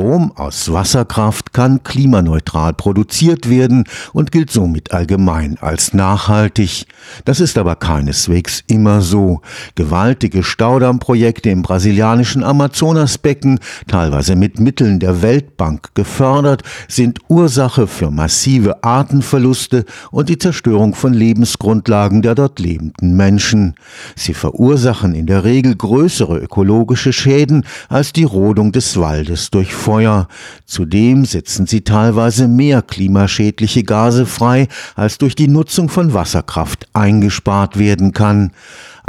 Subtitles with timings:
[0.00, 3.84] Strom aus Wasserkraft kann klimaneutral produziert werden
[4.14, 6.86] und gilt somit allgemein als nachhaltig.
[7.26, 9.42] Das ist aber keineswegs immer so.
[9.74, 18.82] Gewaltige Staudammprojekte im brasilianischen Amazonasbecken, teilweise mit Mitteln der Weltbank gefördert, sind Ursache für massive
[18.82, 23.74] Artenverluste und die Zerstörung von Lebensgrundlagen der dort lebenden Menschen.
[24.16, 30.28] Sie verursachen in der Regel größere ökologische Schäden als die Rodung des Waldes durch Feuer.
[30.66, 37.76] Zudem setzen sie teilweise mehr klimaschädliche Gase frei, als durch die Nutzung von Wasserkraft eingespart
[37.76, 38.52] werden kann.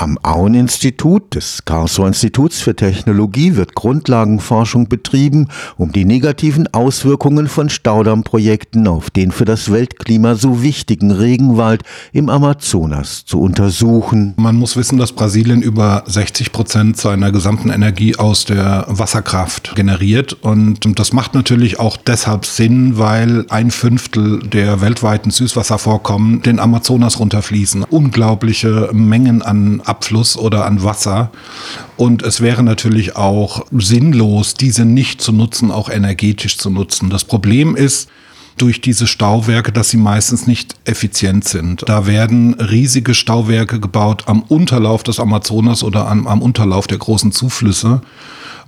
[0.02, 5.48] Am Auen-Institut des Karlsruher Instituts für Technologie wird Grundlagenforschung betrieben,
[5.78, 11.84] um die negativen Auswirkungen von Staudammprojekten auf den für das Weltklima so wichtigen Regenwald
[12.14, 14.34] im Amazonas zu untersuchen.
[14.38, 20.34] Man muss wissen, dass Brasilien über 60 Prozent seiner gesamten Energie aus der Wasserkraft generiert.
[20.34, 27.20] Und das macht natürlich auch deshalb Sinn, weil ein Fünftel der weltweiten Süßwasservorkommen den Amazonas
[27.20, 27.84] runterfließen.
[27.84, 31.32] Unglaubliche Mengen an Abfluss oder an Wasser.
[31.98, 37.10] Und es wäre natürlich auch sinnlos, diese nicht zu nutzen, auch energetisch zu nutzen.
[37.10, 38.10] Das Problem ist,
[38.58, 41.84] durch diese Stauwerke, dass sie meistens nicht effizient sind.
[41.88, 47.32] Da werden riesige Stauwerke gebaut am Unterlauf des Amazonas oder am, am Unterlauf der großen
[47.32, 48.02] Zuflüsse.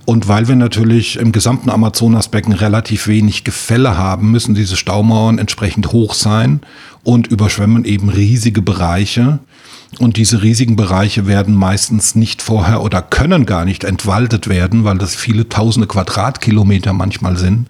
[0.06, 5.92] Und weil wir natürlich im gesamten Amazonasbecken relativ wenig Gefälle haben, müssen diese Staumauern entsprechend
[5.92, 6.60] hoch sein
[7.04, 9.38] und überschwemmen eben riesige Bereiche.
[9.98, 14.98] Und diese riesigen Bereiche werden meistens nicht vorher oder können gar nicht entwaldet werden, weil
[14.98, 17.68] das viele tausende Quadratkilometer manchmal sind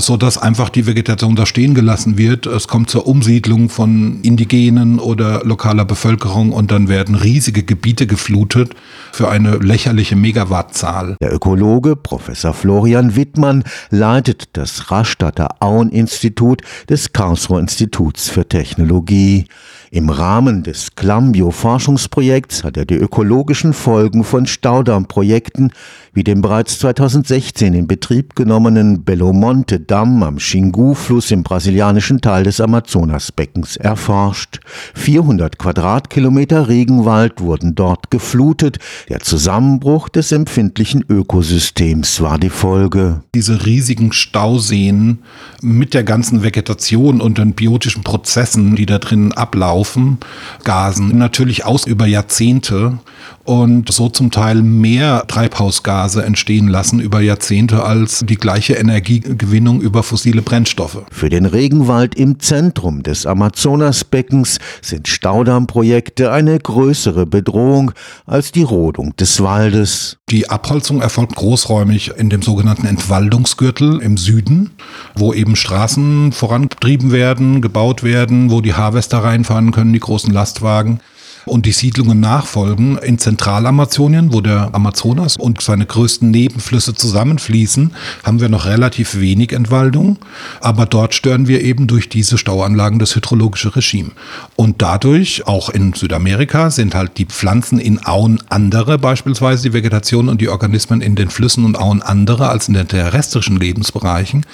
[0.00, 2.46] so dass einfach die Vegetation da stehen gelassen wird.
[2.46, 8.74] Es kommt zur Umsiedlung von Indigenen oder lokaler Bevölkerung und dann werden riesige Gebiete geflutet
[9.12, 11.16] für eine lächerliche Megawattzahl.
[11.20, 19.46] Der Ökologe Professor Florian Wittmann leitet das Rastatter Auen-Institut des Karlsruher Instituts für Technologie.
[19.92, 25.72] Im Rahmen des Clambio-Forschungsprojekts hat er die ökologischen Folgen von Staudammprojekten
[26.12, 33.76] wie dem bereits 2016 in Betrieb genommenen Belomonte-Damm am Xingu-Fluss im brasilianischen Teil des Amazonasbeckens
[33.78, 34.60] erforscht.
[34.94, 38.78] 400 Quadratkilometer Regenwald wurden dort geflutet.
[39.08, 43.22] Der Zusammenbruch des empfindlichen Ökosystems war die Folge.
[43.34, 45.18] Diese riesigen Stauseen
[45.62, 50.18] mit der ganzen Vegetation und den biotischen Prozessen, die da drinnen ablaufen, Haufen
[50.62, 52.98] Gasen natürlich aus über Jahrzehnte
[53.44, 60.02] und so zum Teil mehr Treibhausgase entstehen lassen über Jahrzehnte als die gleiche Energiegewinnung über
[60.02, 61.02] fossile Brennstoffe.
[61.10, 67.92] Für den Regenwald im Zentrum des Amazonasbeckens sind Staudammprojekte eine größere Bedrohung
[68.26, 70.18] als die Rodung des Waldes.
[70.28, 74.70] Die Abholzung erfolgt großräumig in dem sogenannten Entwaldungsgürtel im Süden,
[75.16, 81.00] wo eben Straßen vorangetrieben werden, gebaut werden, wo die Harvester reinfahren können, die großen Lastwagen
[81.46, 87.92] und die Siedlungen nachfolgen in Zentralamazonien, wo der Amazonas und seine größten Nebenflüsse zusammenfließen,
[88.24, 90.18] haben wir noch relativ wenig Entwaldung,
[90.60, 94.10] aber dort stören wir eben durch diese Stauanlagen das hydrologische Regime.
[94.56, 100.28] Und dadurch, auch in Südamerika, sind halt die Pflanzen in Auen andere, beispielsweise die Vegetation
[100.28, 104.44] und die Organismen in den Flüssen und Auen andere als in den terrestrischen Lebensbereichen.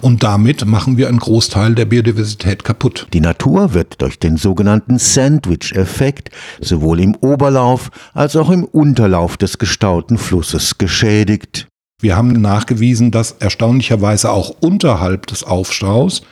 [0.00, 3.06] Und damit machen wir einen Großteil der Biodiversität kaputt.
[3.12, 6.30] Die Natur wird durch den sogenannten Sandwich-Effekt
[6.60, 11.68] sowohl im Oberlauf als auch im Unterlauf des gestauten Flusses geschädigt.
[12.00, 16.22] Wir haben nachgewiesen, dass erstaunlicherweise auch unterhalb des Aufstaus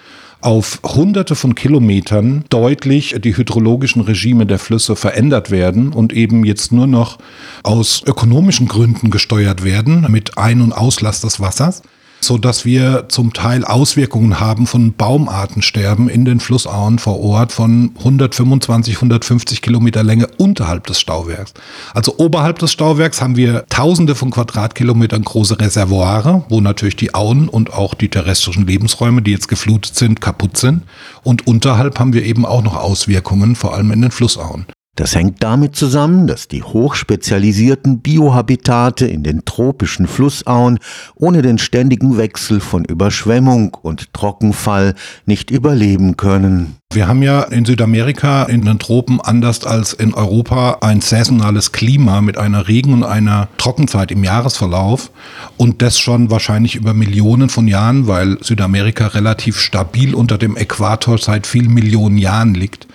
[0.45, 6.71] auf hunderte von Kilometern deutlich die hydrologischen Regime der Flüsse verändert werden und eben jetzt
[6.71, 7.17] nur noch
[7.63, 11.83] aus ökonomischen Gründen gesteuert werden mit Ein- und Auslass des Wassers
[12.25, 17.93] so dass wir zum Teil Auswirkungen haben von Baumartensterben in den Flussauen vor Ort von
[17.99, 21.55] 125, 150 Kilometer Länge unterhalb des Stauwerks.
[21.93, 27.49] Also oberhalb des Stauwerks haben wir Tausende von Quadratkilometern große Reservoire, wo natürlich die Auen
[27.49, 30.83] und auch die terrestrischen Lebensräume, die jetzt geflutet sind, kaputt sind.
[31.23, 34.67] Und unterhalb haben wir eben auch noch Auswirkungen, vor allem in den Flussauen.
[34.97, 40.79] Das hängt damit zusammen, dass die hochspezialisierten Biohabitate in den tropischen Flussauen
[41.17, 44.95] ohne den ständigen Wechsel von Überschwemmung und Trockenfall
[45.27, 46.77] nicht überleben können.
[46.93, 52.21] Wir haben ja in Südamerika in den Tropen anders als in Europa ein saisonales Klima
[52.21, 55.11] mit einer Regen- und einer Trockenzeit im Jahresverlauf
[55.57, 61.19] und das schon wahrscheinlich über Millionen von Jahren, weil Südamerika relativ stabil unter dem Äquator
[61.19, 62.87] seit vielen Millionen Jahren liegt.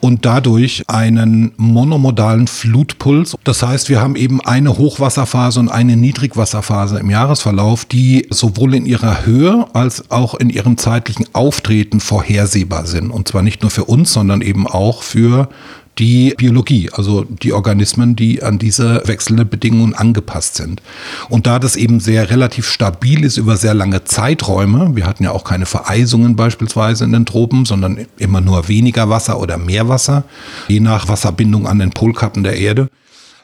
[0.00, 3.36] Und dadurch einen monomodalen Flutpuls.
[3.44, 8.86] Das heißt, wir haben eben eine Hochwasserphase und eine Niedrigwasserphase im Jahresverlauf, die sowohl in
[8.86, 13.10] ihrer Höhe als auch in ihrem zeitlichen Auftreten vorhersehbar sind.
[13.10, 15.48] Und zwar nicht nur für uns, sondern eben auch für
[15.98, 20.80] die Biologie, also die Organismen, die an diese wechselnden Bedingungen angepasst sind.
[21.28, 25.32] Und da das eben sehr relativ stabil ist über sehr lange Zeiträume, wir hatten ja
[25.32, 30.24] auch keine Vereisungen beispielsweise in den Tropen, sondern immer nur weniger Wasser oder mehr Wasser,
[30.68, 32.88] je nach Wasserbindung an den Polkappen der Erde,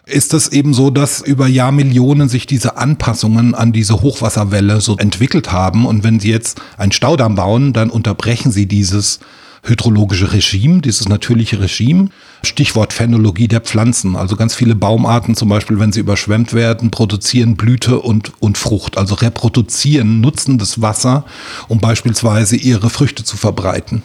[0.07, 5.51] ist es eben so, dass über Jahrmillionen sich diese Anpassungen an diese Hochwasserwelle so entwickelt
[5.51, 5.85] haben.
[5.85, 9.19] Und wenn Sie jetzt einen Staudamm bauen, dann unterbrechen Sie dieses
[9.67, 12.09] hydrologische Regime, dieses natürliche Regime.
[12.43, 14.17] Stichwort Phänologie der Pflanzen.
[14.17, 18.97] Also ganz viele Baumarten zum Beispiel, wenn sie überschwemmt werden, produzieren Blüte und, und Frucht.
[18.97, 21.25] Also reproduzieren, nutzen das Wasser,
[21.69, 24.03] um beispielsweise ihre Früchte zu verbreiten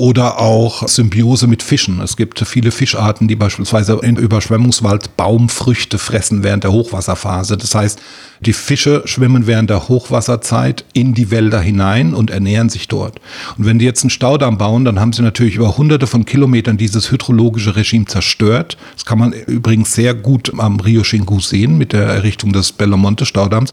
[0.00, 2.00] oder auch Symbiose mit Fischen.
[2.00, 7.58] Es gibt viele Fischarten, die beispielsweise in Überschwemmungswald Baumfrüchte fressen während der Hochwasserphase.
[7.58, 8.00] Das heißt,
[8.40, 13.20] die Fische schwimmen während der Hochwasserzeit in die Wälder hinein und ernähren sich dort.
[13.58, 16.78] Und wenn die jetzt einen Staudamm bauen, dann haben sie natürlich über hunderte von Kilometern
[16.78, 18.78] dieses hydrologische Regime zerstört.
[18.94, 23.26] Das kann man übrigens sehr gut am Rio Xingu sehen mit der Errichtung des Bellomonte
[23.26, 23.72] Staudamms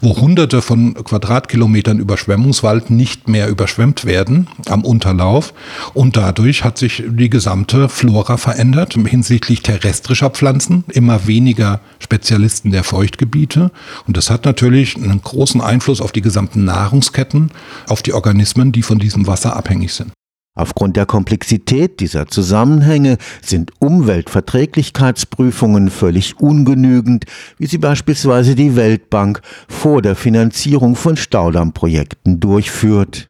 [0.00, 5.54] wo hunderte von Quadratkilometern Überschwemmungswald nicht mehr überschwemmt werden am Unterlauf.
[5.92, 12.84] Und dadurch hat sich die gesamte Flora verändert hinsichtlich terrestrischer Pflanzen, immer weniger Spezialisten der
[12.84, 13.70] Feuchtgebiete.
[14.06, 17.50] Und das hat natürlich einen großen Einfluss auf die gesamten Nahrungsketten,
[17.88, 20.12] auf die Organismen, die von diesem Wasser abhängig sind.
[20.56, 27.24] Aufgrund der Komplexität dieser Zusammenhänge sind Umweltverträglichkeitsprüfungen völlig ungenügend,
[27.58, 33.26] wie sie beispielsweise die Weltbank vor der Finanzierung von Staudammprojekten durchführt.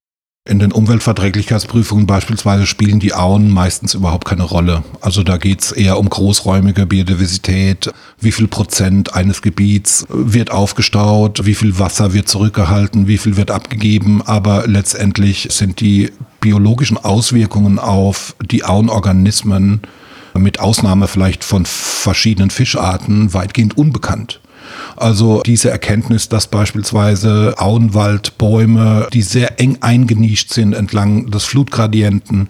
[0.47, 4.85] In den Umweltverträglichkeitsprüfungen beispielsweise spielen die Auen meistens überhaupt keine Rolle.
[5.01, 7.91] Also da geht es eher um großräumige Biodiversität,
[8.21, 13.51] wie viel Prozent eines Gebiets wird aufgestaut, wie viel Wasser wird zurückgehalten, wie viel wird
[13.51, 16.13] abgegeben, aber letztendlich sind die
[16.45, 19.81] biologischen Auswirkungen auf die Auenorganismen
[20.35, 24.41] mit Ausnahme vielleicht von verschiedenen Fischarten weitgehend unbekannt.
[24.97, 32.49] Also diese Erkenntnis, dass beispielsweise Auenwaldbäume, die sehr eng eingenischt sind entlang des Flutgradienten,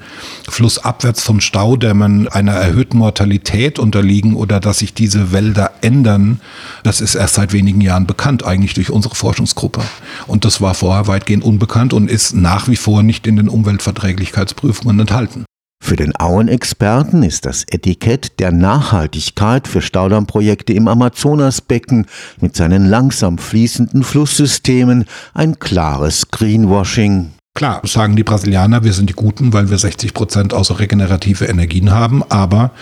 [0.49, 6.41] flussabwärts von Staudämmen einer erhöhten Mortalität unterliegen oder dass sich diese Wälder ändern,
[6.83, 9.83] das ist erst seit wenigen Jahren bekannt, eigentlich durch unsere Forschungsgruppe.
[10.27, 15.01] Und das war vorher weitgehend unbekannt und ist nach wie vor nicht in den Umweltverträglichkeitsprüfungen
[15.01, 15.45] enthalten.
[15.85, 22.07] Für den Auenexperten ist das Etikett der Nachhaltigkeit für Staudammprojekte im Amazonasbecken
[22.41, 25.05] mit seinen langsam fließenden Flusssystemen
[25.35, 27.33] ein klares Greenwashing.
[27.57, 31.93] Klar, sagen die Brasilianer, wir sind die Guten, weil wir 60 Prozent außer regenerative Energien
[31.93, 32.73] haben, aber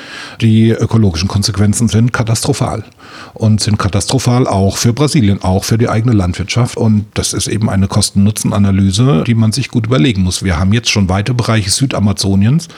[0.40, 2.82] die ökologischen Konsequenzen sind katastrophal
[3.34, 6.78] und sind katastrophal auch für Brasilien, auch für die eigene Landwirtschaft.
[6.78, 10.42] Und das ist eben eine Kosten-Nutzen-Analyse, die man sich gut überlegen muss.
[10.42, 12.68] Wir haben jetzt schon weite Bereiche Südamazoniens,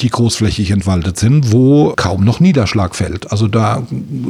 [0.00, 3.30] die großflächig entwaldet sind, wo kaum noch Niederschlag fällt.
[3.32, 3.82] Also da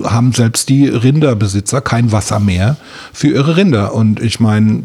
[0.02, 2.76] haben selbst die Rinderbesitzer kein Wasser mehr
[3.12, 3.94] für ihre Rinder.
[3.94, 4.82] Und ich meine,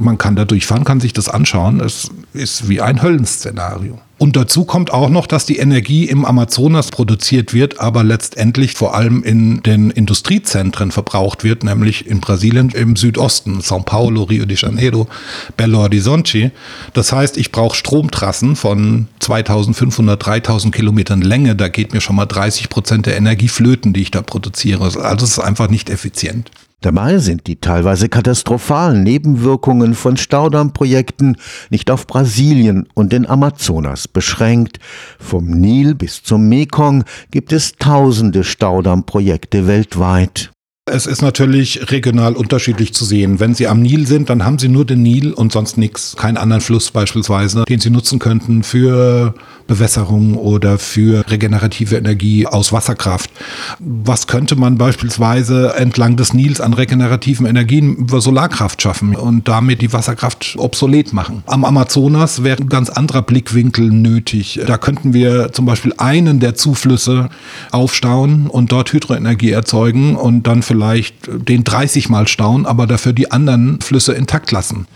[0.00, 1.80] man kann da durchfahren, kann sich das anschauen.
[1.80, 4.00] Es ist wie ein Höllenszenario.
[4.20, 8.94] Und dazu kommt auch noch, dass die Energie im Amazonas produziert wird, aber letztendlich vor
[8.94, 14.58] allem in den Industriezentren verbraucht wird, nämlich in Brasilien im Südosten, São Paulo, Rio de
[14.58, 15.08] Janeiro,
[15.56, 16.52] Belo Horizonte.
[16.92, 21.56] Das heißt, ich brauche Stromtrassen von 2500, 3000 Kilometern Länge.
[21.56, 24.84] Da geht mir schon mal 30 Prozent der Energie flöten, die ich da produziere.
[24.84, 26.50] Also es ist einfach nicht effizient.
[26.80, 31.36] Dabei sind die teilweise katastrophalen Nebenwirkungen von Staudammprojekten
[31.68, 34.78] nicht auf Brasilien und den Amazonas beschränkt.
[35.18, 40.52] Vom Nil bis zum Mekong gibt es tausende Staudammprojekte weltweit.
[40.86, 43.38] Es ist natürlich regional unterschiedlich zu sehen.
[43.38, 46.16] Wenn Sie am Nil sind, dann haben Sie nur den Nil und sonst nichts.
[46.16, 49.34] Keinen anderen Fluss beispielsweise, den Sie nutzen könnten für
[49.70, 53.30] Bewässerung oder für regenerative Energie aus Wasserkraft.
[53.78, 59.80] Was könnte man beispielsweise entlang des Nils an regenerativen Energien über Solarkraft schaffen und damit
[59.80, 61.44] die Wasserkraft obsolet machen?
[61.46, 64.60] Am Amazonas wäre ein ganz anderer Blickwinkel nötig.
[64.66, 67.28] Da könnten wir zum Beispiel einen der Zuflüsse
[67.70, 73.30] aufstauen und dort Hydroenergie erzeugen und dann vielleicht den 30 Mal stauen, aber dafür die
[73.30, 74.88] anderen Flüsse intakt lassen.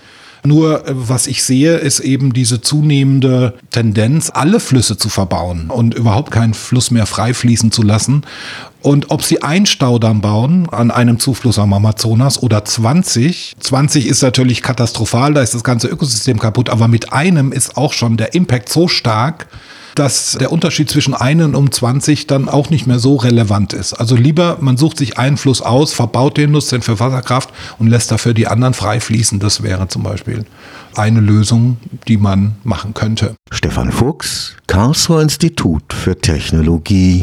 [0.46, 5.94] Nur äh, was ich sehe, ist eben diese zunehmende Tendenz, alle Flüsse zu verbauen und
[5.94, 8.22] überhaupt keinen Fluss mehr frei fließen zu lassen.
[8.82, 14.22] Und ob sie einen Staudamm bauen an einem Zufluss am Amazonas oder 20, 20 ist
[14.22, 18.34] natürlich katastrophal, da ist das ganze Ökosystem kaputt, aber mit einem ist auch schon der
[18.34, 19.46] Impact so stark,
[19.94, 23.94] dass der Unterschied zwischen 1 und 20 dann auch nicht mehr so relevant ist.
[23.94, 28.10] Also lieber, man sucht sich einen aus, verbaut den, nutzt den für Wasserkraft und lässt
[28.10, 29.38] dafür die anderen frei fließen.
[29.38, 30.44] Das wäre zum Beispiel
[30.94, 31.76] eine Lösung,
[32.08, 33.34] die man machen könnte.
[33.50, 37.22] Stefan Fuchs, Karlsruher Institut für Technologie.